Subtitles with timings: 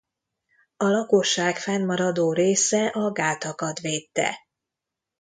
[0.77, 4.39] A lakosság fennmaradó része a gátakat védte.